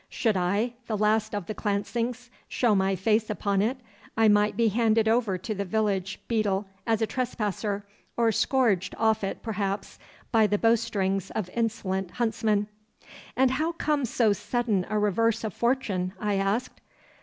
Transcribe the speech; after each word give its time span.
Should 0.09 0.35
I, 0.35 0.73
the 0.87 0.97
last 0.97 1.35
of 1.35 1.45
the 1.45 1.53
Clancings, 1.53 2.31
show 2.47 2.73
my 2.73 2.95
face 2.95 3.29
upon 3.29 3.61
it, 3.61 3.77
I 4.17 4.29
might 4.29 4.57
be 4.57 4.69
handed 4.69 5.07
over 5.07 5.37
to 5.37 5.53
the 5.53 5.63
village 5.63 6.19
beadle 6.27 6.65
as 6.87 7.03
a 7.03 7.05
trespasser, 7.05 7.85
or 8.17 8.31
scourged 8.31 8.95
off 8.97 9.23
it 9.23 9.43
perhaps 9.43 9.99
by 10.31 10.47
the 10.47 10.57
bowstrings 10.57 11.29
of 11.35 11.51
insolent 11.53 12.09
huntsmen.' 12.13 12.65
'And 13.37 13.51
how 13.51 13.73
comes 13.73 14.09
so 14.09 14.33
sudden 14.33 14.87
a 14.89 14.97
reverse 14.97 15.43
of 15.43 15.53
fortune?' 15.53 16.13
I 16.19 16.33
asked. 16.33 16.81